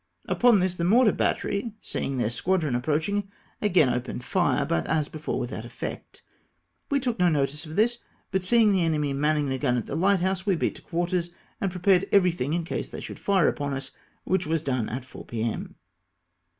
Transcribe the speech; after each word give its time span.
Upon 0.25 0.59
this 0.61 0.75
the 0.77 0.83
mortar 0.83 1.11
battery, 1.11 1.73
seeing 1.79 2.17
their 2.17 2.31
squadron 2.31 2.73
approaching, 2.73 3.29
again 3.61 3.87
opened 3.87 4.23
fire, 4.23 4.65
but, 4.65 4.87
as 4.87 5.07
before, 5.09 5.37
without 5.39 5.63
effect. 5.63 6.23
We 6.89 6.99
took 6.99 7.19
no 7.19 7.29
notice 7.29 7.67
of 7.67 7.75
this, 7.75 7.99
but 8.31 8.43
seeing 8.43 8.71
the 8.73 8.81
enemy 8.81 9.13
mannhig 9.13 9.49
the 9.49 9.59
gun 9.59 9.77
at 9.77 9.85
the 9.85 9.95
hghthouse, 9.95 10.43
we 10.43 10.55
beat 10.55 10.73
to 10.73 10.81
quarters, 10.81 11.29
and 11.61 11.69
pre 11.71 11.81
pared 11.81 12.07
everything 12.11 12.53
in 12.55 12.63
case 12.65 12.89
they 12.89 12.99
should 12.99 13.19
fire 13.19 13.47
upon 13.47 13.73
us, 13.75 13.91
which 14.23 14.47
was 14.47 14.63
done 14.63 14.89
at 14.89 15.05
4 15.05 15.23
p.m. 15.23 15.75